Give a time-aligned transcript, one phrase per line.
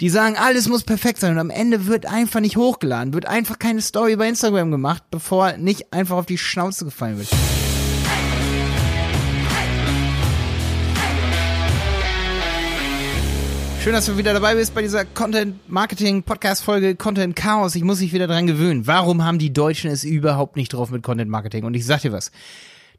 [0.00, 3.60] Die sagen, alles muss perfekt sein und am Ende wird einfach nicht hochgeladen, wird einfach
[3.60, 7.28] keine Story bei Instagram gemacht, bevor nicht einfach auf die Schnauze gefallen wird.
[13.84, 17.76] Schön, dass du wieder dabei bist bei dieser Content Marketing Podcast Folge Content Chaos.
[17.76, 18.88] Ich muss mich wieder dran gewöhnen.
[18.88, 21.62] Warum haben die Deutschen es überhaupt nicht drauf mit Content Marketing?
[21.62, 22.32] Und ich sag dir was.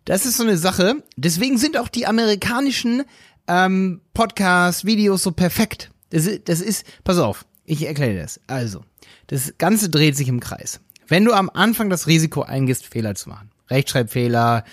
[0.05, 1.03] Das ist so eine Sache.
[1.17, 3.03] Deswegen sind auch die amerikanischen
[3.49, 5.89] ähm, Podcasts, Videos so perfekt.
[6.15, 8.39] Das, ist, das ist, pass auf, ich erkläre das.
[8.47, 8.85] Also,
[9.27, 10.79] das Ganze dreht sich im Kreis.
[11.09, 14.63] Wenn du am Anfang das Risiko eingehst, Fehler zu machen, Rechtschreibfehler,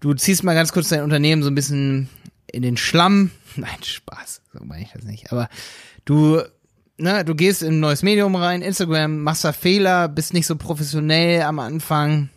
[0.00, 2.08] du ziehst mal ganz kurz dein Unternehmen so ein bisschen
[2.50, 3.30] in den Schlamm.
[3.56, 5.30] Nein, Spaß, so meine ich das nicht.
[5.30, 5.48] Aber
[6.06, 6.42] du,
[6.98, 10.56] ne, du gehst in ein neues Medium rein, Instagram, machst da Fehler, bist nicht so
[10.56, 12.30] professionell am Anfang,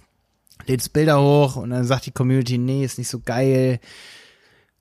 [0.68, 3.80] lädst Bilder hoch und dann sagt die Community, nee, ist nicht so geil.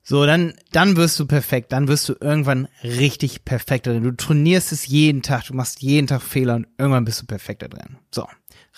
[0.05, 4.03] So, dann, dann wirst du perfekt, dann wirst du irgendwann richtig perfekt drin.
[4.03, 7.61] Du trainierst es jeden Tag, du machst jeden Tag Fehler und irgendwann bist du perfekt
[7.61, 7.97] da drin.
[8.11, 8.27] So.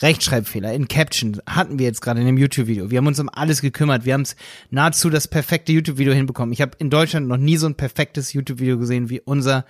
[0.02, 2.92] Rechtschreibfehler in Caption hatten wir jetzt gerade in dem YouTube-Video.
[2.92, 4.06] Wir haben uns um alles gekümmert.
[4.06, 4.36] Wir haben es
[4.70, 6.52] nahezu das perfekte YouTube-Video hinbekommen.
[6.52, 9.66] Ich habe in Deutschland noch nie so ein perfektes YouTube-Video gesehen wie unser.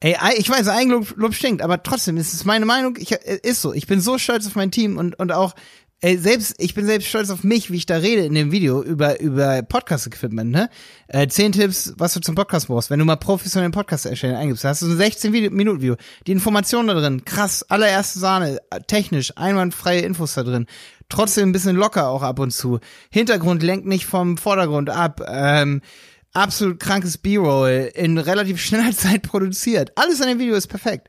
[0.00, 2.96] Ey, ich weiß, Eigenlob stinkt, aber trotzdem ist es meine Meinung.
[2.98, 3.72] Ich, äh, ist so.
[3.72, 5.54] Ich bin so stolz auf mein Team und, und auch
[6.02, 8.82] Ey, selbst, ich bin selbst stolz auf mich, wie ich da rede in dem Video
[8.82, 10.70] über, über Podcast-Equipment, ne?
[11.08, 12.88] Äh, zehn Tipps, was du zum Podcast brauchst.
[12.88, 15.96] Wenn du mal professionellen Podcast erstellen eingibst, hast du so ein 16-Minuten-Video.
[16.26, 20.64] Die Informationen da drin, krass, allererste Sahne, technisch, einwandfreie Infos da drin.
[21.10, 22.80] Trotzdem ein bisschen locker auch ab und zu.
[23.10, 25.20] Hintergrund lenkt nicht vom Vordergrund ab.
[25.28, 25.82] Ähm,
[26.32, 29.92] absolut krankes B-Roll in relativ schneller Zeit produziert.
[29.96, 31.08] Alles an dem Video ist perfekt.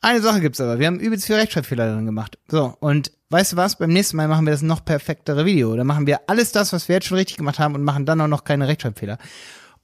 [0.00, 0.78] Eine Sache gibt's aber.
[0.78, 2.38] Wir haben übelst viel Rechtschreibfehler drin gemacht.
[2.48, 3.76] So, und weißt du was?
[3.76, 5.74] Beim nächsten Mal machen wir das noch perfektere Video.
[5.76, 8.20] Da machen wir alles das, was wir jetzt schon richtig gemacht haben und machen dann
[8.20, 9.18] auch noch keine Rechtschreibfehler.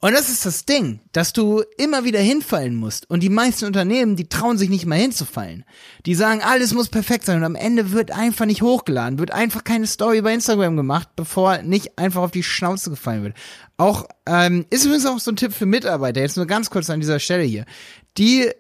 [0.04, 3.08] Und das ist das Ding, dass du immer wieder hinfallen musst.
[3.08, 5.64] Und die meisten Unternehmen, die trauen sich nicht mal hinzufallen.
[6.06, 9.62] Die sagen, alles muss perfekt sein und am Ende wird einfach nicht hochgeladen, wird einfach
[9.62, 13.36] keine Story bei Instagram gemacht, bevor nicht einfach auf die Schnauze gefallen wird.
[13.76, 16.98] Auch ähm, ist übrigens auch so ein Tipp für Mitarbeiter, jetzt nur ganz kurz an
[16.98, 17.64] dieser Stelle hier.
[18.18, 18.50] Die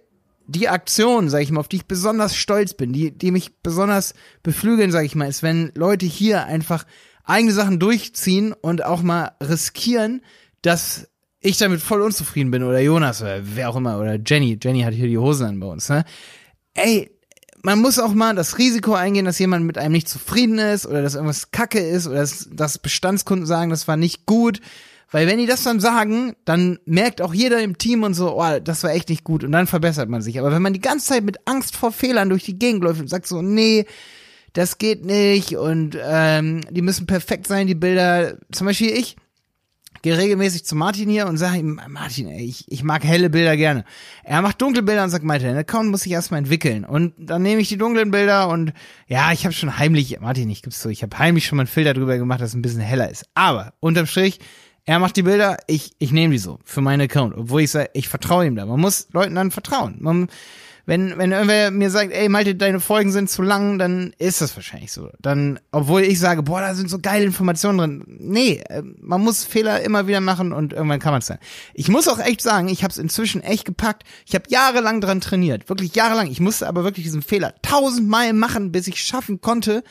[0.46, 4.14] die Aktion, sag ich mal, auf die ich besonders stolz bin, die, die mich besonders
[4.42, 6.84] beflügeln, sag ich mal, ist, wenn Leute hier einfach
[7.24, 10.22] eigene Sachen durchziehen und auch mal riskieren,
[10.62, 11.08] dass
[11.40, 14.58] ich damit voll unzufrieden bin oder Jonas oder wer auch immer oder Jenny.
[14.62, 16.04] Jenny hat hier die Hosen an bei uns, ne?
[16.74, 17.10] Ey,
[17.62, 21.02] man muss auch mal das Risiko eingehen, dass jemand mit einem nicht zufrieden ist oder
[21.02, 24.60] dass irgendwas kacke ist oder dass, dass Bestandskunden sagen, das war nicht gut
[25.12, 28.58] weil wenn die das dann sagen, dann merkt auch jeder im Team und so, oh,
[28.58, 30.38] das war echt nicht gut und dann verbessert man sich.
[30.40, 33.08] Aber wenn man die ganze Zeit mit Angst vor Fehlern durch die Gegend läuft und
[33.08, 33.84] sagt so, nee,
[34.54, 38.38] das geht nicht und ähm, die müssen perfekt sein, die Bilder.
[38.52, 39.16] Zum Beispiel ich
[40.02, 43.56] gehe regelmäßig zu Martin hier und sage ihm, Martin, ey, ich, ich mag helle Bilder
[43.56, 43.84] gerne.
[44.24, 46.84] Er macht dunkle Bilder und sagt, Martin, dein Account muss sich erstmal entwickeln.
[46.84, 48.72] Und dann nehme ich die dunklen Bilder und
[49.06, 51.68] ja, ich habe schon heimlich, Martin, ich gib's so, ich habe heimlich schon mal einen
[51.68, 53.24] Filter drüber gemacht, dass es ein bisschen heller ist.
[53.34, 54.38] Aber unterm Strich
[54.84, 57.90] er macht die Bilder, ich, ich nehme die so für meinen Account, obwohl ich sage,
[57.94, 58.66] ich vertraue ihm da.
[58.66, 59.96] Man muss Leuten dann vertrauen.
[60.00, 60.28] Man,
[60.84, 64.56] wenn, wenn irgendwer mir sagt, ey, Malte, deine Folgen sind zu lang, dann ist das
[64.56, 65.10] wahrscheinlich so.
[65.20, 68.04] Dann, obwohl ich sage, boah, da sind so geile Informationen drin.
[68.06, 71.38] Nee, äh, man muss Fehler immer wieder machen und irgendwann kann man es sein.
[71.74, 74.02] Ich muss auch echt sagen, ich habe es inzwischen echt gepackt.
[74.26, 76.28] Ich habe jahrelang dran trainiert, wirklich jahrelang.
[76.28, 79.84] Ich musste aber wirklich diesen Fehler tausendmal machen, bis ich schaffen konnte,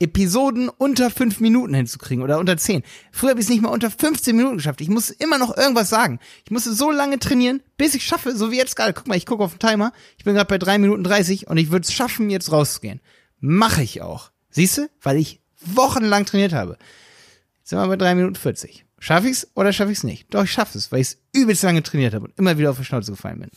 [0.00, 2.82] Episoden unter fünf Minuten hinzukriegen oder unter zehn.
[3.10, 4.80] Früher habe ich es nicht mal unter 15 Minuten geschafft.
[4.80, 6.20] Ich musste immer noch irgendwas sagen.
[6.44, 8.92] Ich musste so lange trainieren, bis ich schaffe, so wie jetzt gerade.
[8.92, 9.92] Guck mal, ich gucke auf den Timer.
[10.16, 13.00] Ich bin gerade bei drei Minuten 30 und ich würde es schaffen, jetzt rauszugehen.
[13.40, 14.30] Mache ich auch.
[14.50, 14.88] Siehst du?
[15.02, 16.78] Weil ich wochenlang trainiert habe.
[17.58, 18.84] Jetzt sind wir bei drei Minuten 40.
[19.00, 20.32] Schaffe ich's oder schaffe ich's nicht?
[20.32, 22.78] Doch, ich schaffe es, weil ich es übelst lange trainiert habe und immer wieder auf
[22.78, 23.50] die Schnauze gefallen bin.